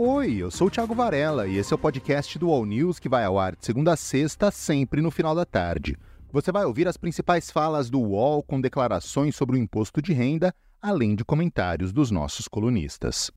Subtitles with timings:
[0.00, 3.08] Oi, eu sou o Thiago Varela e esse é o podcast do All News que
[3.08, 5.98] vai ao ar de segunda a sexta, sempre no final da tarde.
[6.30, 10.54] Você vai ouvir as principais falas do UOL com declarações sobre o imposto de renda,
[10.80, 13.32] além de comentários dos nossos colunistas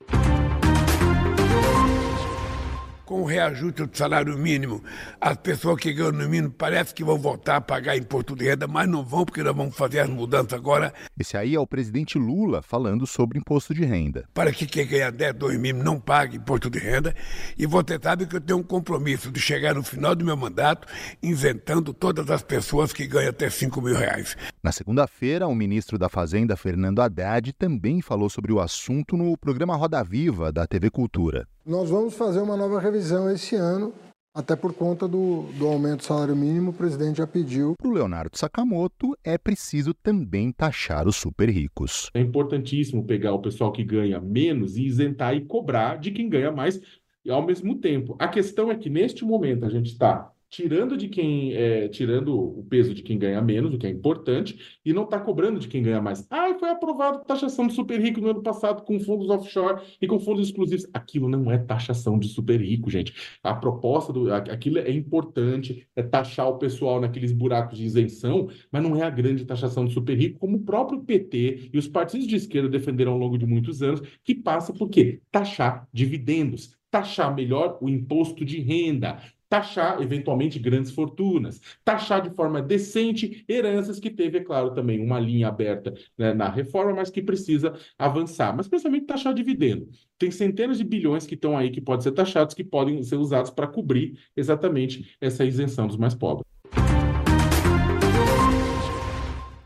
[3.12, 4.82] com o reajuste do salário mínimo,
[5.20, 8.70] as pessoas que ganham no mínimo parece que vão voltar a pagar imposto de renda,
[8.70, 10.94] mas não vão, porque nós vamos fazer as mudanças agora.
[11.20, 14.24] Esse aí é o presidente Lula falando sobre imposto de renda.
[14.34, 17.14] Para que quem ganha 10, 2 mil não pague imposto de renda.
[17.58, 20.88] E você sabe que eu tenho um compromisso de chegar no final do meu mandato
[21.22, 24.38] isentando todas as pessoas que ganham até 5 mil reais.
[24.64, 29.76] Na segunda-feira, o ministro da Fazenda, Fernando Haddad, também falou sobre o assunto no programa
[29.76, 31.48] Roda Viva da TV Cultura.
[31.66, 33.92] Nós vamos fazer uma nova revisão esse ano,
[34.36, 37.76] até por conta do, do aumento do salário mínimo, o presidente já pediu.
[37.76, 42.12] Para o Leonardo Sakamoto, é preciso também taxar os super ricos.
[42.14, 46.52] É importantíssimo pegar o pessoal que ganha menos e isentar e cobrar de quem ganha
[46.52, 46.80] mais
[47.28, 48.16] ao mesmo tempo.
[48.20, 52.64] A questão é que neste momento a gente está tirando de quem é, tirando o
[52.66, 55.82] peso de quem ganha menos, o que é importante, e não está cobrando de quem
[55.82, 56.28] ganha mais.
[56.30, 60.20] Ah, foi aprovado taxação de super rico no ano passado com fundos offshore e com
[60.20, 60.86] fundos exclusivos.
[60.94, 63.14] Aquilo não é taxação de super rico, gente.
[63.42, 68.84] A proposta do aquilo é importante, é taxar o pessoal naqueles buracos de isenção, mas
[68.84, 72.28] não é a grande taxação de super rico, como o próprio PT e os partidos
[72.28, 75.22] de esquerda defenderam ao longo de muitos anos, que passa por quê?
[75.32, 79.18] Taxar dividendos, taxar melhor o imposto de renda,
[79.52, 85.20] taxar eventualmente grandes fortunas, taxar de forma decente heranças que teve, é claro, também uma
[85.20, 89.90] linha aberta né, na reforma, mas que precisa avançar, mas principalmente taxar dividendo.
[90.18, 93.52] Tem centenas de bilhões que estão aí que podem ser taxados, que podem ser usados
[93.52, 96.50] para cobrir exatamente essa isenção dos mais pobres.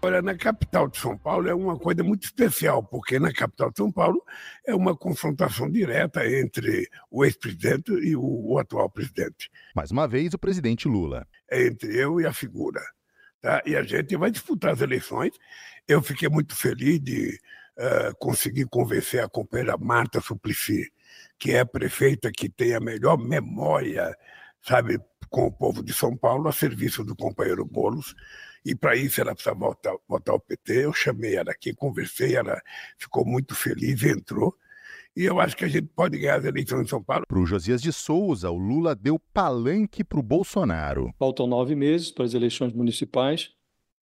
[0.05, 3.77] Olha, na capital de São Paulo é uma coisa muito especial, porque na capital de
[3.77, 4.23] São Paulo
[4.63, 9.49] é uma confrontação direta entre o ex-presidente e o, o, atual presidente.
[9.75, 11.27] Mais uma vez, o presidente Lula.
[11.49, 12.79] É entre eu e a figura.
[13.41, 13.63] Tá?
[13.65, 15.31] E a gente vai disputar as eleições.
[15.87, 17.39] Eu fiquei muito feliz de
[17.75, 20.87] uh, conseguir convencer a companheira Marta Suplicy,
[21.39, 24.15] que é a prefeita que tem a melhor memória,
[24.61, 24.99] sabe,
[25.31, 28.13] com o povo de São Paulo, a serviço do companheiro Bolos
[28.65, 30.85] e para isso ela precisa votar, votar o PT.
[30.85, 32.59] Eu chamei ela aqui, conversei, ela
[32.97, 34.55] ficou muito feliz, entrou.
[35.15, 37.25] E eu acho que a gente pode ganhar as eleições em São Paulo.
[37.27, 41.13] Para o Josias de Souza, o Lula deu palanque para o Bolsonaro.
[41.17, 43.51] Faltam nove meses para as eleições municipais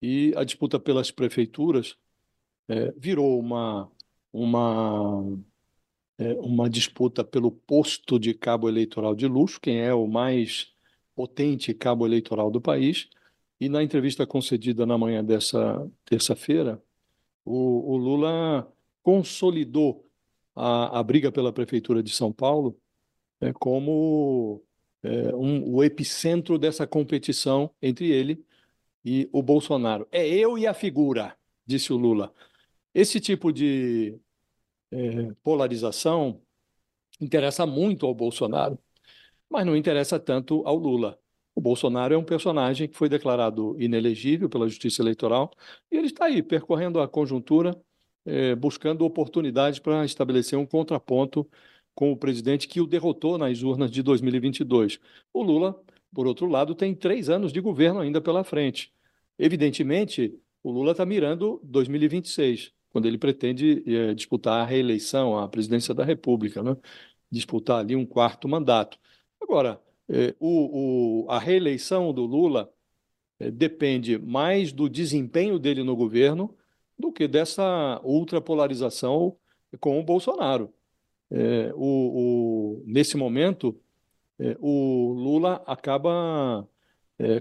[0.02, 1.96] e a disputa pelas prefeituras
[2.68, 3.92] é, virou uma,
[4.32, 5.38] uma,
[6.18, 10.74] é, uma disputa pelo posto de cabo eleitoral de luxo, quem é o mais
[11.16, 13.10] potente cabo eleitoral do país.
[13.64, 16.84] E na entrevista concedida na manhã dessa terça-feira,
[17.46, 18.70] o, o, Lula
[19.02, 20.06] consolidou
[20.54, 22.78] a, a, briga pela Prefeitura de São Paulo
[23.40, 24.62] é, como
[25.02, 28.46] é, um, o epicentro dessa competição entre ele
[29.06, 30.10] e o Bolsonaro.
[30.12, 31.34] É eu e a figura,
[31.66, 32.34] disse o Lula.
[32.94, 34.20] Esse tipo de
[34.92, 36.42] é, polarização
[37.18, 38.78] interessa muito ao Bolsonaro,
[39.50, 41.18] mas não interessa tanto ao Lula.
[41.56, 45.52] O Bolsonaro é um personagem que foi declarado inelegível pela Justiça Eleitoral
[45.92, 47.80] e ele está aí percorrendo a conjuntura,
[48.26, 51.48] eh, buscando oportunidades para estabelecer um contraponto
[51.94, 55.00] com o presidente que o derrotou nas urnas de 2022.
[55.32, 55.80] O Lula,
[56.14, 58.92] por outro lado, tem três anos de governo ainda pela frente.
[59.38, 65.94] Evidentemente, o Lula está mirando 2026, quando ele pretende eh, disputar a reeleição à presidência
[65.94, 66.76] da República, né?
[67.32, 68.98] disputar ali um quarto mandato.
[69.42, 69.82] Agora,
[70.14, 72.72] é, o, o, a reeleição do Lula
[73.40, 76.56] é, depende mais do desempenho dele no governo
[76.98, 79.36] do que dessa ultrapolarização
[79.80, 80.72] com o Bolsonaro.
[81.32, 81.82] É, o,
[82.80, 83.76] o, nesse momento,
[84.60, 86.68] o Lula acaba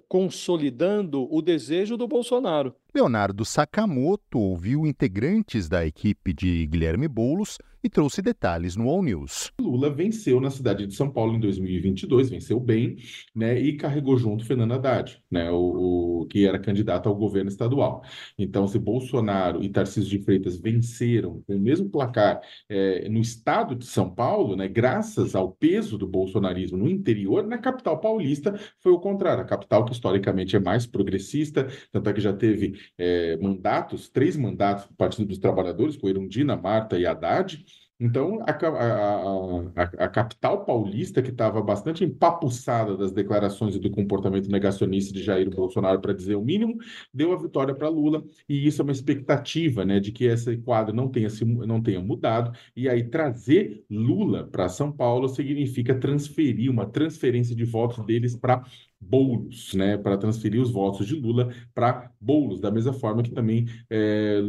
[0.08, 2.74] consolidando o desejo do Bolsonaro.
[2.94, 9.50] Leonardo Sakamoto ouviu integrantes da equipe de Guilherme Boulos e trouxe detalhes no All News.
[9.60, 12.96] Lula venceu na cidade de São Paulo em 2022, venceu bem,
[13.34, 18.02] né, e carregou junto Fernando Haddad, né, o, o que era candidato ao governo estadual.
[18.38, 23.86] Então, se Bolsonaro e Tarcísio de Freitas venceram o mesmo placar é, no estado de
[23.86, 29.00] São Paulo, né, graças ao peso do bolsonarismo no interior, na capital paulista foi o
[29.00, 29.42] contrário.
[29.42, 34.36] A capital que historicamente é mais progressista, tanto é que já teve é, mandatos, três
[34.36, 37.64] mandatos do Partido dos Trabalhadores, com Erundina, Marta e Haddad,
[38.04, 43.92] Então, a, a, a, a capital paulista, que estava bastante empapuçada das declarações e do
[43.92, 46.76] comportamento negacionista de Jair Bolsonaro, para dizer o mínimo,
[47.14, 50.92] deu a vitória para Lula, e isso é uma expectativa né, de que esse quadro
[50.92, 56.70] não tenha, se, não tenha mudado, e aí trazer Lula para São Paulo significa transferir,
[56.72, 58.64] uma transferência de votos deles para
[59.02, 63.66] Boulos, né, para transferir os votos de Lula para Boulos, da mesma forma que também
[63.90, 64.40] é,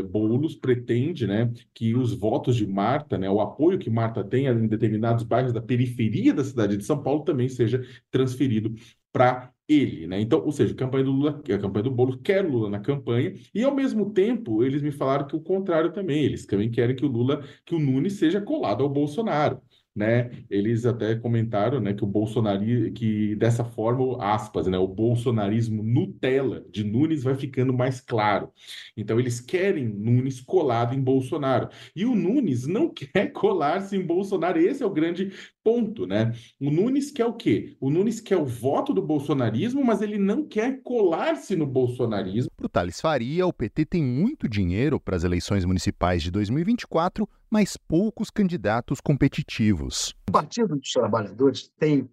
[0.00, 4.46] é, Boulos pretende, né, que os votos de Marta, né, o apoio que Marta tem
[4.46, 8.74] em determinados bairros da periferia da cidade de São Paulo também seja transferido
[9.12, 10.20] para ele, né?
[10.20, 13.34] Então, ou seja, a campanha do Lula, a campanha do Boulos quer Lula na campanha
[13.54, 17.04] e ao mesmo tempo eles me falaram que o contrário também, eles também querem que
[17.04, 19.60] o Lula, que o Nunes seja colado ao Bolsonaro
[19.94, 20.30] né?
[20.48, 26.64] Eles até comentaram, né, que o bolsonarismo, que dessa forma, aspas, né, o bolsonarismo Nutella
[26.70, 28.50] de Nunes vai ficando mais claro.
[28.96, 31.68] Então eles querem Nunes colado em Bolsonaro.
[31.94, 34.58] E o Nunes não quer colar-se em Bolsonaro.
[34.58, 36.32] Esse é o grande ponto, né?
[36.60, 37.76] O Nunes quer o quê?
[37.78, 42.50] O Nunes quer o voto do bolsonarismo, mas ele não quer colar-se no bolsonarismo.
[42.56, 47.28] Para o Thales Faria, o PT tem muito dinheiro para as eleições municipais de 2024,
[47.52, 50.14] mas poucos candidatos competitivos.
[50.30, 52.10] O Partido dos Trabalhadores tem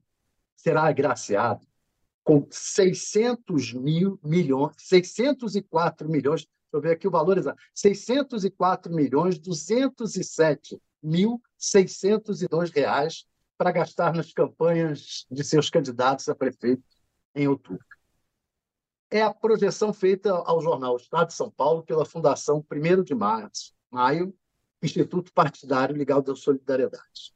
[0.53, 1.65] será agraciado
[2.25, 9.39] com 600 mil milhões, 604 milhões, deixa eu ver aqui o valor exato, 604 milhões
[9.39, 13.25] 207 mil 602 reais
[13.57, 16.83] para gastar nas campanhas de seus candidatos a prefeito
[17.33, 17.85] em outubro.
[19.09, 23.73] É a projeção feita ao jornal Estado de São Paulo pela Fundação 1 de março,
[23.89, 24.35] maio,
[24.81, 27.33] Instituto Partidário Ligado à Solidariedade.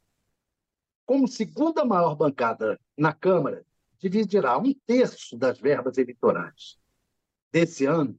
[1.05, 3.65] Como segunda maior bancada na Câmara,
[3.99, 6.79] dividirá um terço das verbas eleitorais
[7.51, 8.17] desse ano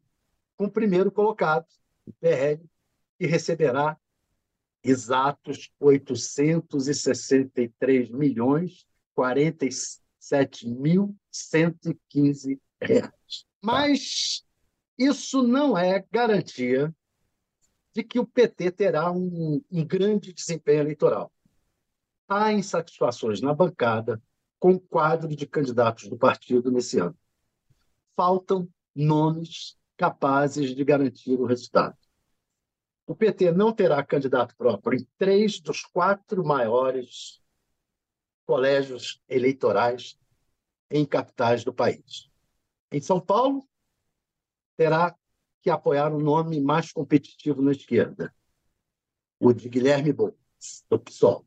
[0.56, 1.66] com o primeiro colocado,
[2.06, 2.62] o PL,
[3.18, 3.98] que receberá
[4.82, 13.46] exatos 863 milhões 47 mil 115 reais.
[13.62, 14.44] Mas
[14.98, 16.94] isso não é garantia
[17.94, 21.32] de que o PT terá um, um grande desempenho eleitoral.
[22.28, 24.22] Há insatisfações na bancada
[24.58, 27.16] com o quadro de candidatos do partido nesse ano.
[28.16, 31.96] Faltam nomes capazes de garantir o resultado
[33.06, 37.40] o PT não terá candidato próprio em três dos quatro maiores
[38.46, 40.18] colégios eleitorais
[40.90, 42.30] em capitais do país.
[42.90, 43.66] Em São Paulo,
[44.76, 45.14] terá
[45.64, 48.30] que apoiar o nome mais competitivo na esquerda,
[49.40, 50.36] o de Guilherme Boulos,
[50.90, 51.46] do PSOL.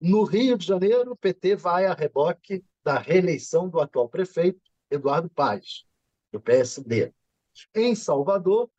[0.00, 5.28] No Rio de Janeiro, o PT vai a reboque da reeleição do atual prefeito, Eduardo
[5.28, 5.84] Paz,
[6.32, 7.12] do PSD.
[7.74, 8.70] Em Salvador,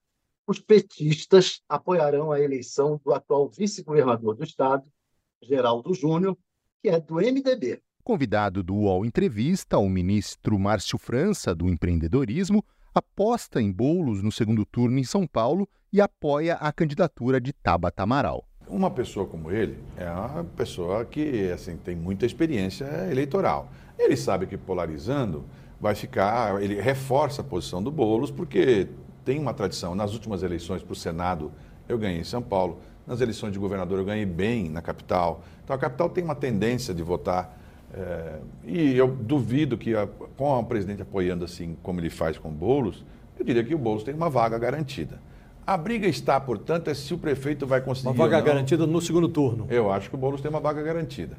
[0.48, 4.92] os petistas apoiarão a eleição do atual vice-governador do estado,
[5.40, 6.36] Geraldo Júnior,
[6.82, 7.80] que é do MDB.
[8.04, 14.66] Convidado do UOL Entrevista, o ministro Márcio França, do empreendedorismo, aposta em bolos no segundo
[14.66, 18.46] turno em São Paulo e apoia a candidatura de Tabata Amaral.
[18.68, 23.70] Uma pessoa como ele é uma pessoa que assim, tem muita experiência eleitoral.
[23.98, 25.46] Ele sabe que polarizando
[25.80, 28.88] vai ficar, ele reforça a posição do Bolos, porque
[29.26, 29.96] tem uma tradição.
[29.96, 31.52] Nas últimas eleições para o Senado,
[31.90, 32.80] eu ganhei em São Paulo.
[33.06, 35.44] Nas eleições de governador, eu ganhei bem na capital.
[35.64, 37.58] Então, a capital tem uma tendência de votar.
[37.94, 40.08] É, e eu duvido que, a,
[40.38, 43.04] com o presidente apoiando assim como ele faz com o Boulos,
[43.38, 45.20] eu diria que o Boulos tem uma vaga garantida.
[45.66, 48.08] A briga está, portanto, é se o prefeito vai conseguir.
[48.08, 49.68] Uma vaga garantida no segundo turno.
[49.70, 51.38] Eu acho que o Boulos tem uma vaga garantida.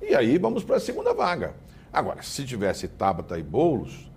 [0.00, 1.54] E aí vamos para a segunda vaga.
[1.92, 4.10] Agora, se tivesse Tabata e Boulos,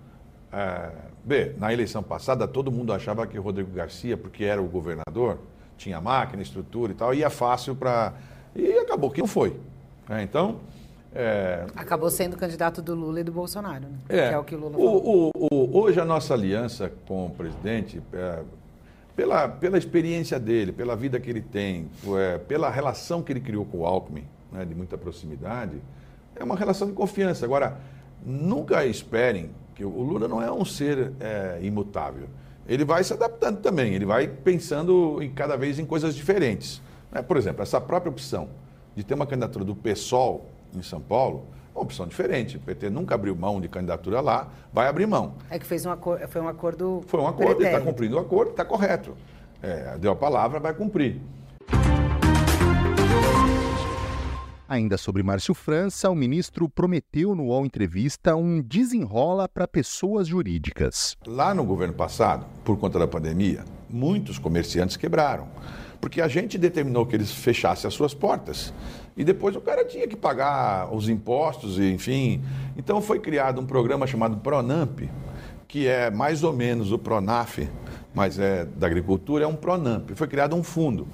[0.52, 0.90] é,
[1.24, 5.38] B, na eleição passada, todo mundo achava que o Rodrigo Garcia, porque era o governador,
[5.76, 8.14] tinha máquina, estrutura e tal, ia fácil para.
[8.54, 9.56] E acabou que não foi.
[10.08, 10.60] É, então.
[11.18, 11.64] É...
[11.74, 13.98] Acabou sendo candidato do Lula e do Bolsonaro, né?
[14.06, 15.32] É, que é o que o Lula falou.
[15.34, 18.40] O, o, hoje a nossa aliança com o presidente, é,
[19.16, 23.64] pela, pela experiência dele, pela vida que ele tem, é, pela relação que ele criou
[23.64, 25.80] com o Alckmin, né, de muita proximidade,
[26.34, 27.46] é uma relação de confiança.
[27.46, 27.78] Agora,
[28.22, 32.28] nunca esperem que o Lula não é um ser é, imutável.
[32.68, 36.82] Ele vai se adaptando também, ele vai pensando em cada vez em coisas diferentes.
[37.10, 37.22] Né?
[37.22, 38.50] Por exemplo, essa própria opção
[38.94, 42.56] de ter uma candidatura do PSOL em São Paulo, é uma opção diferente.
[42.56, 45.34] O PT nunca abriu mão de candidatura lá, vai abrir mão.
[45.50, 47.02] É que fez um acordo, foi um acordo.
[47.06, 49.16] Foi um acordo, ele está cumprindo o acordo, está correto.
[49.62, 51.20] É, deu a palavra, vai cumprir.
[54.68, 61.16] Ainda sobre Márcio França, o ministro prometeu no UOL Entrevista um desenrola para pessoas jurídicas.
[61.24, 65.46] Lá no governo passado, por conta da pandemia, muitos comerciantes quebraram.
[66.00, 68.72] Porque a gente determinou que eles fechassem as suas portas
[69.16, 72.42] e depois o cara tinha que pagar os impostos, enfim.
[72.76, 75.00] Então foi criado um programa chamado Pronamp,
[75.66, 77.66] que é mais ou menos o Pronaf,
[78.14, 80.10] mas é da agricultura, é um Pronamp.
[80.14, 81.08] Foi criado um fundo.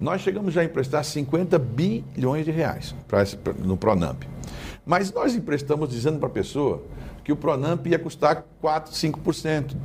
[0.00, 4.22] Nós chegamos já a emprestar 50 bilhões de reais esse, no Pronamp.
[4.84, 6.82] Mas nós emprestamos dizendo para a pessoa
[7.22, 9.76] que o Pronamp ia custar 4, 5%.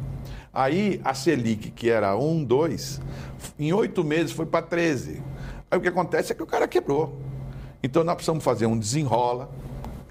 [0.57, 2.99] Aí a Selic, que era 1, 2,
[3.59, 5.21] em oito meses foi para 13.
[5.69, 7.15] Aí o que acontece é que o cara quebrou.
[7.83, 9.51] Então nós precisamos fazer um desenrola,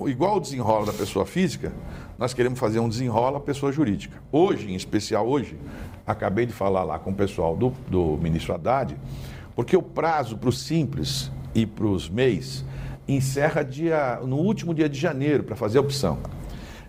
[0.02, 1.72] igual o desenrola da pessoa física,
[2.16, 4.22] nós queremos fazer um desenrola pessoa jurídica.
[4.30, 5.58] Hoje, em especial hoje,
[6.06, 8.96] acabei de falar lá com o pessoal do, do ministro Haddad,
[9.56, 12.64] porque o prazo para os simples e para os MEIs
[13.08, 16.20] encerra dia, no último dia de janeiro para fazer a opção.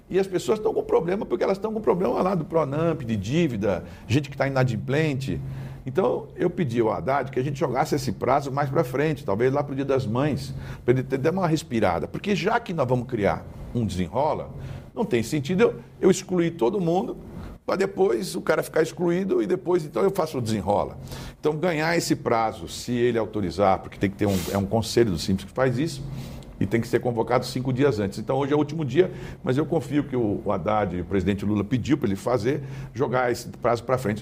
[0.09, 3.17] E as pessoas estão com problema porque elas estão com problema lá do Pronamp, de
[3.17, 5.41] dívida, gente que está inadimplente.
[5.85, 9.53] Então, eu pedi ao Haddad que a gente jogasse esse prazo mais para frente, talvez
[9.53, 12.07] lá para o Dia das Mães, para ele ter uma respirada.
[12.07, 14.49] Porque já que nós vamos criar um desenrola,
[14.93, 17.17] não tem sentido eu, eu excluir todo mundo
[17.65, 20.97] para depois o cara ficar excluído e depois então eu faço o desenrola.
[21.37, 25.11] Então, ganhar esse prazo, se ele autorizar, porque tem que ter um, é um conselho
[25.11, 26.01] do Simples que faz isso,
[26.59, 28.19] e tem que ser convocado cinco dias antes.
[28.19, 29.11] Então hoje é o último dia,
[29.43, 33.47] mas eu confio que o Haddad, o presidente Lula, pediu para ele fazer, jogar esse
[33.49, 34.21] prazo para frente.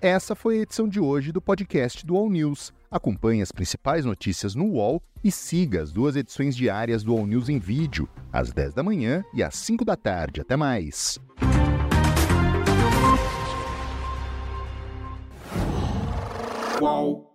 [0.00, 2.72] Essa foi a edição de hoje do podcast do All News.
[2.90, 7.48] Acompanhe as principais notícias no UOL e siga as duas edições diárias do All News
[7.48, 10.40] em vídeo, às 10 da manhã e às 5 da tarde.
[10.40, 11.18] Até mais.
[16.78, 17.25] Qual?